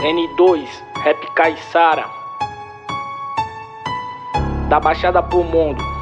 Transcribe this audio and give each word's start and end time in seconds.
N2, 0.00 0.68
Rap 1.04 1.34
Caissara. 1.34 2.04
Da 4.68 4.78
Baixada 4.78 5.20
pro 5.20 5.42
Mundo. 5.42 5.97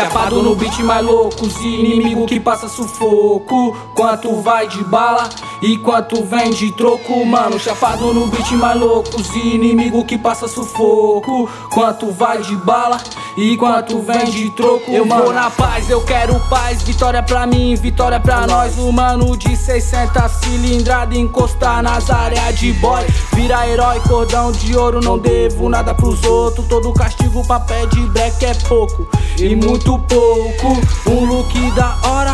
Chapado 0.00 0.42
no 0.42 0.54
beat 0.54 0.78
mais 0.78 1.04
loucos, 1.04 1.60
inimigo 1.60 2.24
que 2.26 2.40
passa 2.40 2.66
sufoco. 2.68 3.76
Quanto 3.94 4.40
vai 4.40 4.66
de 4.66 4.82
bala 4.84 5.28
e 5.60 5.76
quanto 5.76 6.24
vem 6.24 6.50
de 6.52 6.72
troco, 6.72 7.22
mano. 7.26 7.60
Chapado 7.60 8.14
no 8.14 8.26
beat 8.28 8.50
mais 8.52 8.80
loucos, 8.80 9.28
inimigo 9.36 10.02
que 10.06 10.16
passa 10.16 10.48
sufoco. 10.48 11.50
Quanto 11.70 12.10
vai 12.12 12.40
de 12.40 12.56
bala 12.56 12.98
e 13.36 13.58
quanto 13.58 14.00
vem 14.00 14.24
de 14.24 14.48
troco, 14.50 14.90
eu 14.90 15.04
mano. 15.04 15.24
vou 15.24 15.32
na 15.34 15.50
paz, 15.50 15.90
eu 15.90 16.00
quero 16.00 16.40
paz. 16.48 16.82
Vitória 16.82 17.22
pra 17.22 17.46
mim, 17.46 17.74
vitória 17.74 18.18
pra 18.18 18.46
nós. 18.46 18.78
Humano 18.78 19.36
de 19.36 19.54
600 19.54 20.32
cilindrada, 20.42 21.14
encostar 21.14 21.82
nas 21.82 22.08
áreas 22.08 22.58
de 22.58 22.72
boy. 22.72 23.04
Vira 23.34 23.68
herói, 23.68 24.00
cordão 24.00 24.50
de 24.50 24.74
ouro, 24.74 25.00
não 25.02 25.18
devo 25.18 25.68
nada 25.68 25.94
pros 25.94 26.24
outros. 26.24 26.66
Todo 26.68 26.90
castigo, 26.94 27.46
papel 27.46 27.86
de 27.88 28.00
black 28.08 28.46
é 28.46 28.54
pouco 28.54 29.06
e 29.38 29.54
muito 29.54 29.89
pouco. 29.98 30.80
Um 31.06 31.24
look 31.24 31.70
da 31.72 31.96
hora, 32.04 32.32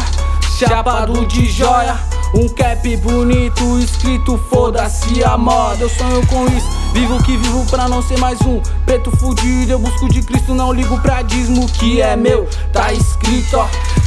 chapado 0.58 1.26
de 1.26 1.46
joia. 1.50 1.96
Um 2.34 2.48
cap 2.48 2.96
bonito, 2.98 3.78
escrito 3.78 4.38
foda-se 4.50 5.22
a 5.24 5.38
moda. 5.38 5.82
Eu 5.82 5.88
sonho 5.88 6.26
com 6.26 6.46
isso, 6.46 6.68
vivo 6.92 7.22
que 7.22 7.36
vivo 7.36 7.64
pra 7.66 7.88
não 7.88 8.02
ser 8.02 8.18
mais 8.18 8.40
um 8.42 8.60
preto 8.84 9.10
fudido. 9.10 9.72
Eu 9.72 9.78
busco 9.78 10.08
de 10.08 10.22
Cristo, 10.22 10.54
não 10.54 10.72
ligo 10.72 11.00
pra 11.00 11.22
dízimo 11.22 11.66
que 11.66 12.00
é 12.00 12.16
meu. 12.16 12.48
Tá 12.72 12.92
escrito, 12.92 13.56
ó. 13.56 13.66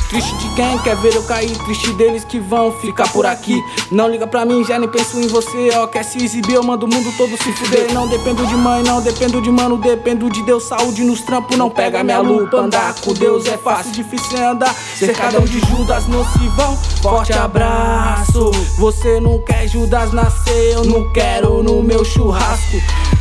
Triste 0.10 0.36
de 0.38 0.50
quem 0.56 0.76
quer 0.80 0.96
ver 0.96 1.14
eu 1.14 1.22
cair, 1.22 1.56
triste 1.66 1.94
deles 1.94 2.26
que 2.26 2.40
vão 2.40 2.72
ficar 2.72 3.08
por 3.14 3.28
aqui. 3.28 3.64
Não 3.92 4.10
liga 4.10 4.26
pra 4.26 4.44
mim, 4.44 4.66
já 4.66 4.80
nem 4.80 4.90
penso 4.90 5.20
em 5.20 5.28
você, 5.28 5.70
ó. 5.76 5.86
Quer 5.86 6.04
se 6.04 6.18
exibir, 6.18 6.56
eu 6.56 6.64
mando 6.64 6.88
o 6.88 6.90
mundo 6.90 7.14
todo 7.16 7.38
se 7.38 7.54
fuder. 7.54 7.94
Não 7.94 8.08
dependo 8.08 8.44
de 8.48 8.56
mãe, 8.56 8.82
não 8.82 9.04
dependo 9.04 9.40
de 9.40 9.52
mano, 9.52 9.78
dependo 9.78 10.28
de 10.28 10.42
Deus. 10.42 10.64
Saúde 10.64 11.04
nos 11.04 11.22
trampos, 11.22 11.56
não 11.56 11.70
pega 11.70 12.04
minha 12.04 12.22
lupa. 12.22 12.58
Andar 12.58 12.96
com 13.02 13.14
Deus 13.14 13.46
é 13.46 13.56
fácil, 13.56 13.92
difícil 13.92 14.36
é 14.40 14.48
andar. 14.48 14.74
Cercadão 14.74 15.46
de 15.46 15.60
Judas 15.60 16.08
nocivão, 16.08 16.76
forte 17.04 17.32
abraço. 17.34 18.50
Você 18.80 19.20
não 19.20 19.38
quer 19.38 19.68
Judas 19.68 20.12
nascer, 20.12 20.74
eu 20.74 20.86
não 20.86 21.14
quero 21.14 21.62
no 21.62 21.84
meu 21.84 22.04
churrasco. 22.04 22.78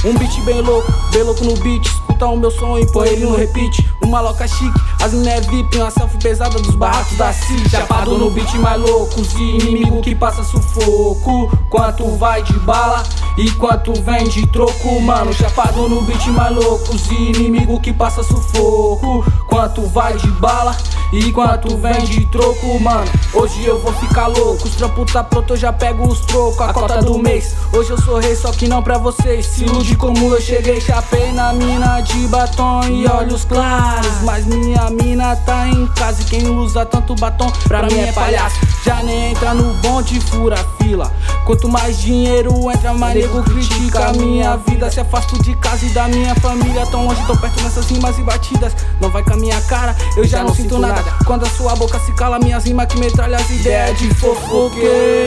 Um 0.07 0.15
beat 0.15 0.41
bem 0.41 0.63
louco, 0.63 0.91
bem 1.13 1.23
louco 1.23 1.45
no 1.45 1.55
beat. 1.59 1.85
Escuta 1.85 2.27
o 2.29 2.37
meu 2.37 2.51
som 2.51 2.79
e 2.79 2.91
põe 2.91 3.09
ele 3.09 3.27
no 3.27 3.37
repeat. 3.37 3.87
Uma 4.03 4.23
loca 4.23 4.49
chique, 4.49 4.81
as 5.01 5.13
miné 5.13 5.41
VIP, 5.41 5.79
uma 5.79 5.91
selfie 5.91 6.19
pesada 6.19 6.59
dos 6.59 6.75
barracos 6.75 7.17
da 7.17 7.33
CID. 7.33 7.71
Chapado 7.71 8.19
no 8.19 8.31
beat 8.31 8.53
mais 8.55 8.81
loucos 8.81 9.33
e 9.35 9.43
inimigo 9.43 10.01
que 10.01 10.15
passa 10.15 10.43
sufoco. 10.43 11.57
Quanto 11.71 12.17
vai 12.17 12.43
de 12.43 12.59
bala 12.61 13.03
e 13.37 13.51
quanto 13.53 13.93
vem 14.03 14.29
de 14.29 14.47
troco, 14.49 15.01
mano. 15.01 15.33
Chapado 15.33 15.89
no 15.89 16.03
beat 16.03 16.27
mais 16.29 16.55
loucos 16.55 17.11
e 17.11 17.15
inimigo 17.15 17.81
que 17.81 17.93
passa 17.93 18.23
sufoco. 18.23 19.25
Quanto 19.47 19.83
vai 19.87 20.17
de 20.17 20.29
bala 20.33 20.77
e 21.13 21.33
quanto 21.33 21.77
vem 21.77 22.05
de 22.05 22.27
troco, 22.27 22.79
mano. 22.81 23.11
Hoje 23.33 23.65
eu 23.65 23.79
vou 23.81 23.93
ficar 23.95 24.27
louco. 24.27 24.67
Os 24.67 24.75
trampos 24.75 25.13
tá 25.13 25.23
pronto, 25.23 25.53
eu 25.53 25.57
já 25.57 25.73
pego 25.73 26.09
os 26.09 26.21
trocos. 26.21 26.61
A 26.61 26.73
cota 26.73 27.01
do 27.03 27.19
mês. 27.19 27.55
Hoje 27.73 27.91
eu 27.91 28.01
sou 28.01 28.19
rei, 28.19 28.35
só 28.35 28.51
que 28.51 28.67
não 28.67 28.83
pra 28.83 28.99
vocês. 28.99 29.47
Se 29.47 29.65
ilude 29.65 29.97
como 29.97 30.35
eu 30.35 30.41
cheguei, 30.41 30.81
chapei 30.81 31.33
na 31.33 31.53
mina 31.53 32.01
de 32.01 32.27
batom 32.27 32.83
e 32.89 33.07
olhos 33.07 33.45
claros. 33.45 34.23
Mas 34.23 34.45
minha 34.45 34.88
mina 34.91 35.37
tá 35.37 35.69
em 35.69 35.87
casa 35.89 36.23
e 36.23 36.25
quem 36.25 36.49
usa 36.49 36.85
tanto 36.85 37.15
batom 37.15 37.51
pra 37.67 37.83
mim 37.83 37.99
é 37.99 38.13
palhaço. 38.13 38.57
Já 38.85 39.03
nem 39.03 39.31
entra 39.31 39.55
no 39.55 39.75
bonde, 39.75 40.21
fura 40.21 40.57
fila. 40.81 41.13
Quanto 41.45 41.69
mais 41.69 41.99
dinheiro 41.99 42.53
entra, 42.71 42.93
mais 42.95 43.15
nego 43.15 43.43
critica 43.43 44.09
a 44.09 44.13
minha 44.13 44.57
vida. 44.57 44.91
Se 44.91 45.01
afasto 45.01 45.43
de 45.43 45.55
casa 45.57 45.85
e 45.85 45.91
da 45.91 46.09
minha 46.09 46.35
família. 46.37 46.87
Tão 46.87 47.07
longe, 47.07 47.23
tão 47.27 47.37
perto 47.37 47.63
nessas 47.63 47.89
rimas 47.91 48.19
e 48.19 48.23
batidas. 48.23 48.75
Não 49.01 49.11
vai 49.11 49.23
com 49.23 49.35
a 49.35 49.37
minha 49.37 49.61
cara, 49.63 49.97
eu 50.17 50.25
já 50.27 50.43
não 50.43 50.55
sinto 50.55 50.79
nada. 50.79 51.03
Quando 51.27 51.45
a 51.45 51.51
sua 51.51 51.75
boca 51.77 51.99
se 52.01 52.13
cala, 52.13 52.39
minhas 52.39 52.65
rimas 52.65 52.87
que 52.87 52.99
metralha 52.99 53.37
as 53.37 53.51
ideias 53.51 53.99
de 53.99 54.13
fofoqueiro. 54.15 55.18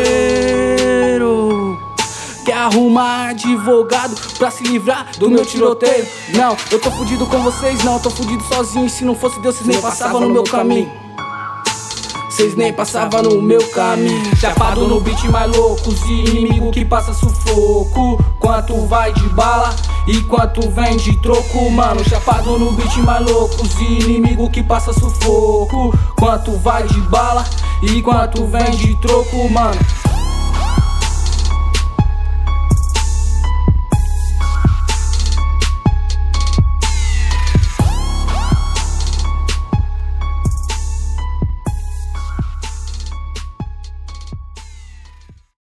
Arrumar 2.71 3.31
advogado 3.31 4.15
pra 4.37 4.49
se 4.49 4.63
livrar 4.63 5.11
do 5.17 5.29
meu 5.29 5.45
tiroteio? 5.45 6.07
Não, 6.33 6.55
eu 6.71 6.79
tô 6.79 6.89
fudido 6.89 7.25
com 7.25 7.43
vocês, 7.43 7.83
não, 7.83 7.99
tô 7.99 8.09
fudido 8.09 8.41
sozinho. 8.45 8.85
E 8.85 8.89
se 8.89 9.03
não 9.03 9.13
fosse 9.13 9.41
Deus, 9.41 9.55
vocês 9.57 9.67
nem 9.67 9.81
passavam 9.81 10.21
no 10.21 10.29
meu 10.29 10.43
caminho. 10.43 10.89
Vocês 12.29 12.55
nem 12.55 12.71
passavam 12.71 13.23
no 13.23 13.41
meu 13.41 13.61
caminho. 13.71 14.35
Chapado 14.37 14.87
no 14.87 15.01
beat 15.01 15.21
mais 15.25 15.51
loucos 15.51 16.01
inimigo 16.05 16.71
que 16.71 16.85
passa 16.85 17.13
sufoco. 17.13 18.23
Quanto 18.39 18.87
vai 18.87 19.11
de 19.11 19.27
bala 19.29 19.75
e 20.07 20.21
quanto 20.21 20.69
vem 20.69 20.95
de 20.95 21.21
troco, 21.21 21.69
mano. 21.69 22.01
Chapado 22.07 22.57
no 22.57 22.71
beat 22.71 22.95
mais 22.99 23.29
loucos 23.29 23.73
inimigo 23.81 24.49
que 24.49 24.63
passa 24.63 24.93
sufoco. 24.93 25.93
Quanto 26.17 26.53
vai 26.53 26.83
de 26.83 27.01
bala 27.01 27.43
e 27.83 28.01
quanto 28.01 28.47
vem 28.47 28.71
de 28.71 28.95
troco, 29.01 29.49
mano. 29.49 29.77